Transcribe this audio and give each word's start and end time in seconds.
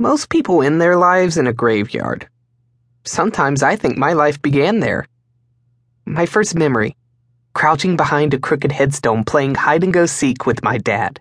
Most 0.00 0.30
people 0.30 0.62
end 0.62 0.80
their 0.80 0.96
lives 0.96 1.36
in 1.36 1.46
a 1.46 1.52
graveyard. 1.52 2.26
Sometimes 3.04 3.62
I 3.62 3.76
think 3.76 3.98
my 3.98 4.14
life 4.14 4.40
began 4.40 4.80
there. 4.80 5.04
My 6.06 6.24
first 6.24 6.54
memory 6.54 6.96
crouching 7.52 7.98
behind 7.98 8.32
a 8.32 8.38
crooked 8.38 8.72
headstone 8.72 9.24
playing 9.24 9.56
hide 9.56 9.84
and 9.84 9.92
go 9.92 10.06
seek 10.06 10.46
with 10.46 10.64
my 10.64 10.78
dad. 10.78 11.20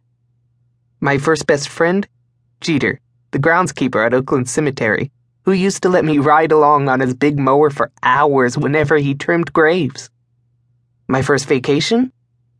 My 1.02 1.18
first 1.18 1.46
best 1.46 1.68
friend, 1.68 2.07
Jeter, 2.62 3.02
the 3.31 3.39
groundskeeper 3.39 4.05
at 4.05 4.13
Oakland 4.13 4.47
Cemetery, 4.47 5.12
who 5.44 5.52
used 5.52 5.84
to 5.84 5.90
let 5.90 6.06
me 6.06 6.18
ride 6.18 6.54
along 6.54 6.88
on 6.88 7.02
his 7.02 7.14
big 7.14 7.38
mower 7.38 7.70
for 7.70 7.92
hours 8.02 8.58
whenever 8.58 8.96
he 8.96 9.14
trimmed 9.14 9.52
graves. 9.52 10.10
My 11.10 11.22
first 11.22 11.48
vacation? 11.48 12.14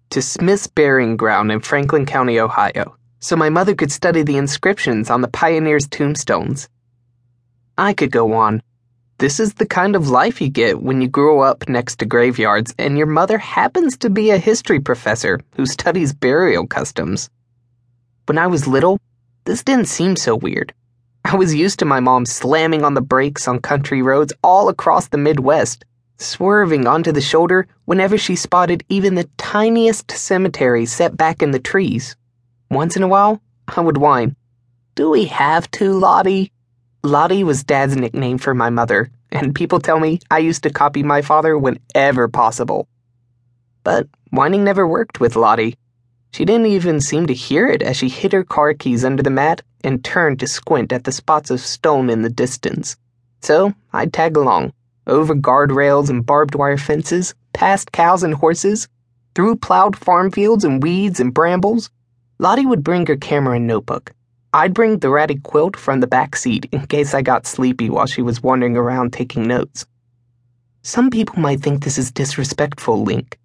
To 0.10 0.22
Smith's 0.22 0.68
Burying 0.68 1.16
Ground 1.16 1.50
in 1.50 1.62
Franklin 1.62 2.06
County, 2.06 2.42
Ohio, 2.42 2.98
so 3.20 3.36
my 3.36 3.50
mother 3.50 3.76
could 3.76 3.92
study 3.92 4.24
the 4.24 4.38
inscriptions 4.38 5.10
on 5.10 5.22
the 5.22 5.28
pioneers' 5.28 5.88
tombstones. 5.88 6.70
I 7.78 7.94
could 7.94 8.12
go 8.12 8.34
on. 8.34 8.62
This 9.18 9.40
is 9.40 9.56
the 9.56 9.66
kind 9.66 9.96
of 9.96 10.10
life 10.10 10.42
you 10.42 10.50
get 10.50 10.82
when 10.82 11.02
you 11.02 11.08
grow 11.08 11.42
up 11.42 11.68
next 11.68 12.00
to 12.00 12.06
graveyards 12.06 12.74
and 12.78 12.98
your 12.98 13.08
mother 13.08 13.38
happens 13.38 13.98
to 13.98 14.10
be 14.10 14.32
a 14.32 14.38
history 14.38 14.80
professor 14.80 15.40
who 15.56 15.66
studies 15.66 16.14
burial 16.14 16.66
customs. 16.66 17.30
When 18.26 18.38
I 18.38 18.48
was 18.48 18.68
little, 18.68 19.00
this 19.46 19.64
didn't 19.64 19.88
seem 19.88 20.16
so 20.16 20.36
weird. 20.36 20.74
I 21.26 21.36
was 21.36 21.54
used 21.54 21.80
to 21.80 21.86
my 21.86 22.00
mom 22.00 22.26
slamming 22.26 22.84
on 22.86 22.94
the 22.94 23.02
brakes 23.02 23.48
on 23.48 23.60
country 23.60 24.02
roads 24.02 24.34
all 24.42 24.70
across 24.70 25.08
the 25.08 25.18
Midwest 25.18 25.84
swerving 26.22 26.86
onto 26.86 27.12
the 27.12 27.22
shoulder 27.22 27.68
whenever 27.86 28.18
she 28.18 28.36
spotted 28.36 28.84
even 28.90 29.16
the 29.16 29.30
tiniest 29.38 30.12
cemetery 30.12 30.86
set 30.86 31.16
back 31.16 31.42
in 31.42 31.52
the 31.52 31.60
trees. 31.60 32.16
Once 32.72 32.96
in 32.96 33.02
a 33.02 33.08
while, 33.08 33.42
I 33.68 33.82
would 33.82 33.98
whine, 33.98 34.36
Do 34.94 35.10
we 35.10 35.26
have 35.26 35.70
to, 35.72 35.92
Lottie? 35.92 36.52
Lottie 37.04 37.44
was 37.44 37.64
Dad's 37.64 37.96
nickname 37.96 38.38
for 38.38 38.54
my 38.54 38.70
mother, 38.70 39.10
and 39.32 39.56
people 39.56 39.80
tell 39.80 40.00
me 40.00 40.20
I 40.30 40.38
used 40.38 40.64
to 40.64 40.70
copy 40.70 41.02
my 41.02 41.24
father 41.24 41.58
whenever 41.58 42.28
possible. 42.28 42.88
But 43.84 44.08
whining 44.30 44.64
never 44.64 44.88
worked 44.88 45.20
with 45.20 45.36
Lottie. 45.36 45.78
She 46.32 46.46
didn't 46.46 46.68
even 46.68 47.02
seem 47.02 47.26
to 47.26 47.34
hear 47.34 47.66
it 47.66 47.82
as 47.82 47.98
she 47.98 48.08
hid 48.08 48.34
her 48.34 48.44
car 48.44 48.76
keys 48.76 49.04
under 49.04 49.24
the 49.24 49.32
mat 49.32 49.64
and 49.84 50.04
turned 50.04 50.40
to 50.42 50.48
squint 50.48 50.94
at 50.94 51.06
the 51.06 51.12
spots 51.12 51.50
of 51.50 51.62
stone 51.62 52.10
in 52.10 52.22
the 52.22 52.30
distance. 52.30 52.98
So 53.42 53.74
I'd 53.94 54.14
tag 54.14 54.38
along 54.38 54.74
over 55.08 55.34
guardrails 55.34 56.10
and 56.10 56.24
barbed 56.24 56.54
wire 56.54 56.78
fences, 56.78 57.34
past 57.54 57.92
cows 57.92 58.22
and 58.22 58.36
horses, 58.36 58.88
through 59.34 59.56
plowed 59.56 59.96
farm 59.96 60.30
fields 60.30 60.64
and 60.64 60.84
weeds 60.84 61.20
and 61.20 61.34
brambles. 61.34 61.90
Lottie 62.42 62.66
would 62.66 62.86
bring 62.86 63.06
her 63.08 63.18
camera 63.18 63.58
and 63.58 63.68
notebook. 63.68 64.14
I'd 64.54 64.74
bring 64.74 65.00
the 65.00 65.10
ratty 65.10 65.36
quilt 65.36 65.76
from 65.76 66.00
the 66.00 66.08
back 66.08 66.38
seat 66.38 66.70
in 66.72 66.88
case 66.88 67.14
I 67.14 67.22
got 67.22 67.46
sleepy 67.46 67.90
while 67.90 68.06
she 68.06 68.22
was 68.22 68.42
wandering 68.42 68.78
around 68.78 69.12
taking 69.12 69.46
notes. 69.46 69.86
Some 70.82 71.10
people 71.10 71.38
might 71.38 71.60
think 71.60 71.84
this 71.84 71.98
is 71.98 72.14
disrespectful, 72.14 73.04
Linc. 73.04 73.38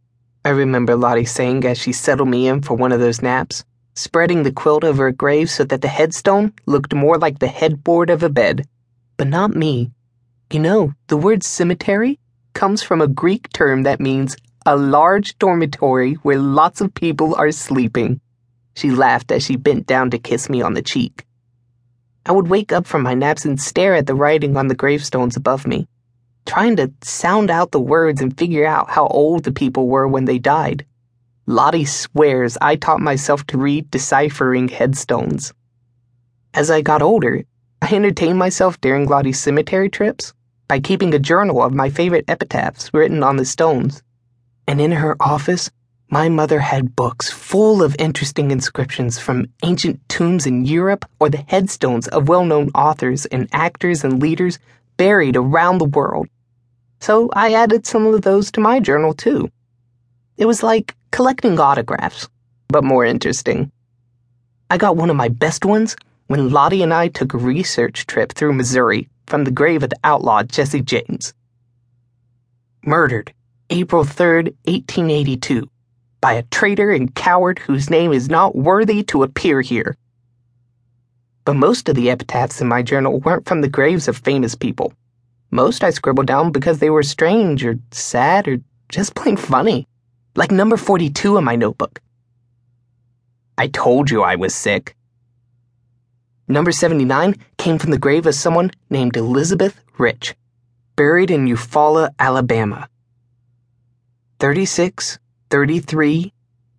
I 0.45 0.51
remember 0.51 0.95
Lottie 0.95 1.25
saying 1.25 1.65
as 1.65 1.77
she 1.77 1.93
settled 1.93 2.29
me 2.29 2.47
in 2.47 2.63
for 2.63 2.75
one 2.75 2.93
of 2.93 3.01
those 3.01 3.21
naps, 3.21 3.65
spreading 3.97 4.45
the 4.45 4.53
quilt 4.53 4.85
over 4.85 5.09
a 5.09 5.13
grave 5.13 5.51
so 5.51 5.65
that 5.65 5.81
the 5.81 5.89
headstone 5.89 6.53
looked 6.67 6.95
more 6.95 7.19
like 7.19 7.41
the 7.41 7.49
headboard 7.49 8.11
of 8.11 8.23
a 8.23 8.29
bed. 8.29 8.65
But 9.17 9.27
not 9.27 9.57
me. 9.57 9.91
You 10.53 10.61
know, 10.61 10.93
the 11.09 11.17
word 11.17 11.43
cemetery 11.43 12.21
comes 12.53 12.85
from 12.85 13.01
a 13.01 13.09
Greek 13.09 13.53
term 13.53 13.83
that 13.83 13.99
means 13.99 14.37
a 14.65 14.77
large 14.77 15.37
dormitory 15.41 16.15
where 16.23 16.39
lots 16.39 16.81
of 16.81 16.95
people 16.95 17.35
are 17.35 17.51
sleeping. 17.51 18.21
She 18.75 18.91
laughed 18.91 19.31
as 19.31 19.43
she 19.43 19.57
bent 19.57 19.87
down 19.87 20.11
to 20.11 20.19
kiss 20.19 20.51
me 20.51 20.61
on 20.61 20.75
the 20.75 20.83
cheek. 20.83 21.25
I 22.27 22.33
would 22.33 22.49
wake 22.49 22.73
up 22.73 22.87
from 22.87 23.03
my 23.03 23.15
naps 23.15 23.45
and 23.45 23.61
stare 23.61 23.95
at 23.95 24.07
the 24.07 24.15
writing 24.15 24.57
on 24.57 24.69
the 24.69 24.75
gravestones 24.75 25.37
above 25.37 25.67
me, 25.67 25.87
trying 26.47 26.77
to 26.77 26.93
sound 27.03 27.51
out 27.51 27.71
the 27.71 27.81
words 27.81 28.21
and 28.21 28.37
figure 28.37 28.67
out 28.67 28.91
how 28.91 29.07
old 29.09 29.45
the 29.45 29.53
people 29.53 29.89
were 29.89 30.09
when 30.09 30.25
they 30.25 30.39
died. 30.39 30.87
Lottie 31.47 31.85
swears 31.85 32.57
I 32.63 32.77
taught 32.77 33.01
myself 33.01 33.47
to 33.49 33.59
read 33.59 33.91
deciphering 33.91 34.69
headstones. 34.69 35.53
As 36.55 36.71
I 36.71 36.81
got 36.81 37.03
older, 37.03 37.45
I 37.83 37.95
entertained 37.95 38.39
myself 38.39 38.81
during 38.81 39.07
Lottie's 39.07 39.39
cemetery 39.39 39.91
trips 39.91 40.33
by 40.69 40.81
keeping 40.81 41.13
a 41.13 41.19
journal 41.19 41.63
of 41.63 41.75
my 41.75 41.91
favorite 41.91 42.25
epitaphs 42.29 42.91
written 42.95 43.23
on 43.23 43.37
the 43.37 43.45
stones. 43.45 44.03
And 44.67 44.81
in 44.81 44.93
her 44.93 45.17
office, 45.21 45.71
my 46.09 46.29
mother 46.29 46.61
had 46.61 46.95
books 46.95 47.31
full 47.31 47.83
of 47.83 47.97
interesting 47.99 48.51
inscriptions 48.51 49.19
from 49.19 49.47
ancient 49.63 50.01
tombs 50.09 50.47
in 50.47 50.65
Europe 50.65 51.05
or 51.19 51.29
the 51.29 51.45
headstones 51.49 52.09
of 52.09 52.29
well 52.29 52.45
known 52.45 52.71
authors 52.75 53.27
and 53.27 53.49
actors 53.53 54.05
and 54.05 54.21
leaders 54.21 54.59
buried 54.97 55.37
around 55.37 55.79
the 55.79 55.87
world. 55.87 56.29
So 57.01 57.31
I 57.33 57.55
added 57.55 57.87
some 57.87 58.07
of 58.07 58.23
those 58.23 58.51
to 58.53 58.61
my 58.61 58.81
journal 58.81 59.15
too. 59.15 59.51
It 60.37 60.47
was 60.47 60.63
like 60.63 60.95
collecting 61.11 61.59
autographs, 61.59 62.29
but 62.69 62.85
more 62.85 63.05
interesting. 63.05 63.73
I 64.71 64.79
got 64.79 64.97
one 64.97 65.11
of 65.11 65.17
my 65.17 65.29
best 65.29 65.65
ones 65.65 65.97
when 66.27 66.51
Lottie 66.51 66.83
and 66.83 66.95
I 66.95 67.09
took 67.09 67.35
a 67.35 67.39
research 67.39 68.07
trip 68.07 68.33
through 68.33 68.55
Missouri 68.55 69.09
from 69.27 69.45
the 69.45 69.51
grave 69.51 69.83
of 69.83 69.91
the 69.91 69.99
outlaw 70.05 70.43
Jesse 70.43 70.81
James. 70.81 71.35
Murdered 72.85 73.33
April 73.71 74.05
3rd, 74.05 74.55
1882, 74.65 75.69
by 76.25 76.33
a 76.33 76.43
traitor 76.45 76.91
and 76.91 77.15
coward 77.15 77.59
whose 77.59 77.91
name 77.91 78.11
is 78.11 78.31
not 78.31 78.57
worthy 78.57 79.03
to 79.03 79.23
appear 79.23 79.61
here. 79.61 79.95
But 81.45 81.53
most 81.53 81.87
of 81.91 81.97
the 81.97 82.09
epitaphs 82.09 82.63
in 82.63 82.67
my 82.67 82.81
journal 82.81 83.21
weren't 83.21 83.47
from 83.47 83.61
the 83.61 83.69
graves 83.69 84.09
of 84.09 84.17
famous 84.17 84.55
people. 84.55 84.95
Most 85.51 85.85
I 85.85 85.91
scribbled 85.91 86.27
down 86.27 86.51
because 86.51 86.79
they 86.79 86.89
were 86.89 87.03
strange 87.03 87.63
or 87.63 87.79
sad 87.91 88.49
or 88.49 88.57
just 88.89 89.15
plain 89.15 89.37
funny, 89.37 89.87
like 90.35 90.51
number 90.51 90.79
42 90.79 91.37
in 91.37 91.45
my 91.45 91.57
notebook. 91.57 92.01
I 93.59 93.67
told 93.67 94.11
you 94.11 94.23
I 94.23 94.37
was 94.37 94.55
sick. 94.55 94.97
Number 96.49 96.73
79 96.73 97.35
came 97.59 97.79
from 97.79 97.91
the 97.91 97.99
grave 97.99 98.25
of 98.25 98.35
someone 98.35 98.71
named 98.89 99.19
Elizabeth 99.19 99.79
Rich, 99.99 100.35
buried 100.97 101.31
in 101.31 101.45
Eufaula, 101.45 102.09
Alabama. 102.19 102.89
36, 104.39 105.19
33, 105.55 106.33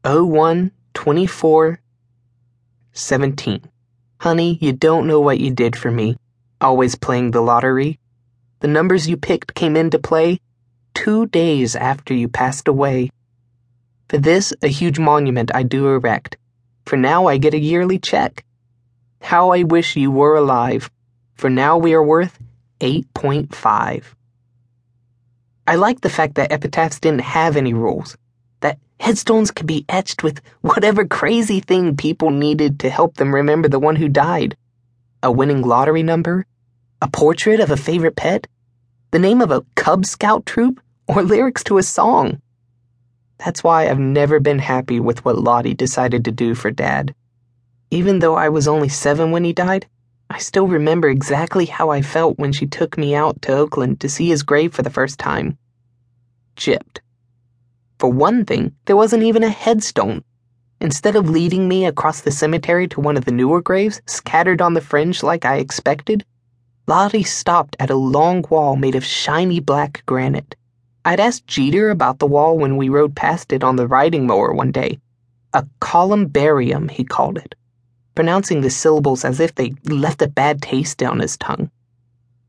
01, 0.03 0.71
24, 0.93 1.79
17. 2.91 3.61
Honey, 4.17 4.57
you 4.59 4.73
don't 4.73 5.07
know 5.07 5.21
what 5.21 5.39
you 5.39 5.49
did 5.49 5.77
for 5.77 5.89
me. 5.89 6.17
Always 6.59 6.95
playing 6.95 7.31
the 7.31 7.39
lottery. 7.39 7.99
The 8.59 8.67
numbers 8.67 9.07
you 9.07 9.15
picked 9.15 9.53
came 9.55 9.77
into 9.77 9.97
play 9.97 10.41
two 10.93 11.25
days 11.27 11.77
after 11.77 12.13
you 12.13 12.27
passed 12.27 12.67
away. 12.67 13.11
For 14.09 14.17
this, 14.17 14.51
a 14.61 14.67
huge 14.67 14.99
monument 14.99 15.55
I 15.55 15.63
do 15.63 15.87
erect. 15.87 16.35
For 16.85 16.97
now, 16.97 17.27
I 17.27 17.37
get 17.37 17.53
a 17.53 17.57
yearly 17.57 17.97
check. 17.97 18.43
How 19.21 19.53
I 19.53 19.63
wish 19.63 19.95
you 19.95 20.11
were 20.11 20.35
alive, 20.35 20.91
for 21.35 21.49
now 21.49 21.77
we 21.77 21.93
are 21.93 22.03
worth 22.03 22.37
8.5. 22.81 24.03
I 25.65 25.75
like 25.75 26.01
the 26.01 26.09
fact 26.09 26.35
that 26.35 26.51
epitaphs 26.51 26.99
didn't 26.99 27.21
have 27.21 27.55
any 27.55 27.73
rules, 27.73 28.17
headstones 28.99 29.51
could 29.51 29.67
be 29.67 29.85
etched 29.89 30.23
with 30.23 30.41
whatever 30.61 31.05
crazy 31.05 31.59
thing 31.59 31.95
people 31.95 32.31
needed 32.31 32.79
to 32.79 32.89
help 32.89 33.15
them 33.15 33.33
remember 33.33 33.67
the 33.67 33.79
one 33.79 33.95
who 33.95 34.09
died. 34.09 34.55
A 35.23 35.31
winning 35.31 35.61
lottery 35.61 36.03
number, 36.03 36.45
a 37.01 37.07
portrait 37.07 37.59
of 37.59 37.71
a 37.71 37.77
favorite 37.77 38.15
pet, 38.15 38.47
the 39.11 39.19
name 39.19 39.41
of 39.41 39.51
a 39.51 39.65
Cub 39.75 40.05
Scout 40.05 40.45
troop, 40.45 40.81
or 41.07 41.21
lyrics 41.21 41.63
to 41.65 41.77
a 41.77 41.83
song. 41.83 42.41
That's 43.37 43.63
why 43.63 43.89
I've 43.89 43.99
never 43.99 44.39
been 44.39 44.59
happy 44.59 44.99
with 44.99 45.23
what 45.25 45.37
Lottie 45.37 45.73
decided 45.73 46.25
to 46.25 46.31
do 46.31 46.55
for 46.55 46.71
Dad. 46.71 47.13
Even 47.91 48.19
though 48.19 48.35
I 48.35 48.49
was 48.49 48.67
only 48.67 48.89
seven 48.89 49.31
when 49.31 49.43
he 49.43 49.53
died, 49.53 49.87
I 50.29 50.39
still 50.39 50.67
remember 50.67 51.09
exactly 51.09 51.65
how 51.65 51.89
I 51.91 52.01
felt 52.01 52.39
when 52.39 52.51
she 52.51 52.65
took 52.65 52.97
me 52.97 53.13
out 53.13 53.41
to 53.43 53.55
Oakland 53.55 53.99
to 53.99 54.09
see 54.09 54.29
his 54.29 54.43
grave 54.43 54.73
for 54.73 54.81
the 54.81 54.89
first 54.89 55.19
time. 55.19 55.57
Chipped. 56.55 57.01
For 58.05 58.11
one 58.11 58.45
thing, 58.45 58.75
there 58.85 58.95
wasn't 58.95 59.23
even 59.23 59.41
a 59.41 59.49
headstone. 59.49 60.23
Instead 60.79 61.15
of 61.15 61.27
leading 61.27 61.67
me 61.67 61.87
across 61.87 62.21
the 62.21 62.29
cemetery 62.29 62.87
to 62.89 63.01
one 63.01 63.17
of 63.17 63.25
the 63.25 63.31
newer 63.31 63.63
graves, 63.63 63.99
scattered 64.05 64.61
on 64.61 64.75
the 64.75 64.79
fringe 64.79 65.23
like 65.23 65.43
I 65.43 65.55
expected, 65.55 66.23
Lottie 66.85 67.23
stopped 67.23 67.75
at 67.79 67.89
a 67.89 67.95
long 67.95 68.45
wall 68.47 68.75
made 68.75 68.93
of 68.93 69.03
shiny 69.03 69.59
black 69.59 70.03
granite. 70.05 70.55
I'd 71.03 71.19
asked 71.19 71.47
Jeter 71.47 71.89
about 71.89 72.19
the 72.19 72.27
wall 72.27 72.59
when 72.59 72.77
we 72.77 72.89
rode 72.89 73.15
past 73.15 73.51
it 73.51 73.63
on 73.63 73.75
the 73.75 73.87
riding 73.87 74.27
mower 74.27 74.53
one 74.53 74.71
day. 74.71 74.99
A 75.53 75.65
columbarium, 75.79 76.89
he 76.89 77.03
called 77.03 77.39
it 77.39 77.55
pronouncing 78.13 78.61
the 78.61 78.69
syllables 78.69 79.25
as 79.25 79.39
if 79.39 79.55
they 79.55 79.73
left 79.85 80.21
a 80.21 80.27
bad 80.27 80.61
taste 80.61 80.99
down 80.99 81.19
his 81.19 81.37
tongue. 81.37 81.71